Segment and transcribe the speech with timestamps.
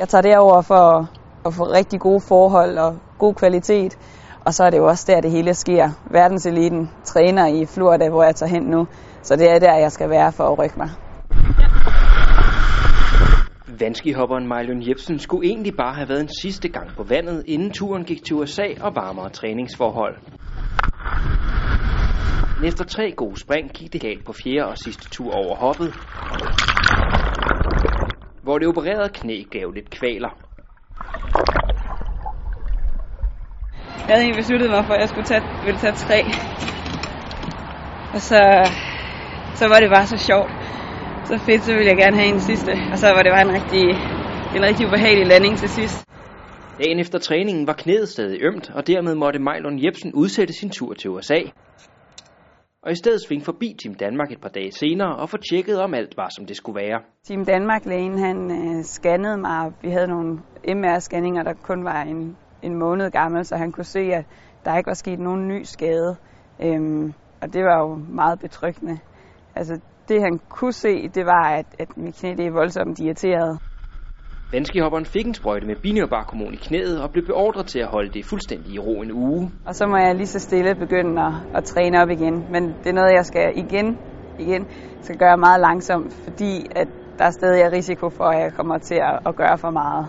[0.00, 1.10] Jeg tager derover for
[1.46, 3.98] at få rigtig gode forhold og god kvalitet.
[4.44, 5.90] Og så er det jo også der, det hele sker.
[6.10, 8.86] Verdenseliten træner i Florida, hvor jeg tager hen nu.
[9.22, 10.90] Så det er der, jeg skal være for at rykke mig.
[13.80, 18.04] Vandskihopperen Marlon Jebsen skulle egentlig bare have været en sidste gang på vandet, inden turen
[18.04, 20.16] gik til USA og varmere træningsforhold.
[22.64, 25.94] Efter tre gode spring gik det galt på fjerde og sidste tur over hoppet,
[28.50, 30.32] hvor det opererede knæ gav lidt kvaler.
[34.06, 36.20] Jeg havde egentlig besluttet mig for, at jeg skulle tage, ville tage tre.
[38.14, 38.40] Og så,
[39.54, 40.52] så var det bare så sjovt.
[41.28, 42.72] Så fedt, så ville jeg gerne have en sidste.
[42.92, 43.84] Og så var det bare en rigtig,
[44.56, 46.06] en rigtig ubehagelig landing til sidst.
[46.78, 50.94] Dagen efter træningen var knæet stadig ømt, og dermed måtte Mejlon Jebsen udsætte sin tur
[50.94, 51.40] til USA.
[52.82, 55.94] Og i stedet svinge forbi Team Danmark et par dage senere og få tjekket, om
[55.94, 57.00] alt var, som det skulle være.
[57.24, 59.72] Team Danmark-lægen, han øh, scannede mig.
[59.82, 64.00] Vi havde nogle MR-scanninger, der kun var en, en måned gammel, så han kunne se,
[64.00, 64.24] at
[64.64, 66.16] der ikke var sket nogen ny skade.
[66.62, 68.98] Øhm, og det var jo meget betryggende.
[69.54, 73.58] Altså, det han kunne se, det var, at, at mit knæ det er voldsomt irriteret.
[74.52, 78.24] Vandskihopperen fik en sprøjte med binyrbarkhormon i knæet og blev beordret til at holde det
[78.24, 79.50] fuldstændig i ro en uge.
[79.66, 82.46] Og så må jeg lige så stille begynde at, at træne op igen.
[82.52, 83.98] Men det er noget, jeg skal igen,
[84.38, 84.66] igen
[85.00, 88.78] skal gøre meget langsomt, fordi at der er stadig er risiko for, at jeg kommer
[88.78, 90.06] til at, at gøre for meget.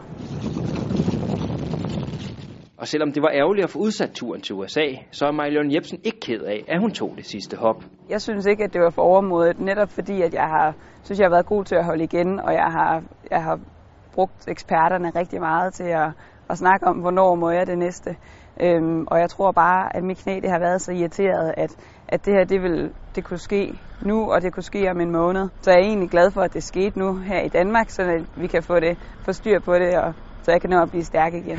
[2.78, 6.00] Og selvom det var ærgerligt at få udsat turen til USA, så er Majlon Jebsen
[6.04, 7.84] ikke ked af, at hun tog det sidste hop.
[8.10, 11.26] Jeg synes ikke, at det var for overmodet, netop fordi, at jeg har, synes, jeg
[11.26, 13.60] har været god til at holde igen, og jeg har, jeg har
[14.14, 16.10] brugt eksperterne rigtig meget til at,
[16.50, 18.16] at snakke om, hvornår må jeg det næste.
[18.62, 21.72] Øhm, og jeg tror bare, at mit knæ det har været så irriteret, at,
[22.08, 25.12] at det her det, vil, det kunne ske nu, og det kunne ske om en
[25.12, 25.50] måned.
[25.62, 28.48] Så jeg er egentlig glad for, at det skete nu her i Danmark, så vi
[28.48, 31.34] kan få det få styr på det, og så jeg kan nå at blive stærk
[31.34, 31.58] igen.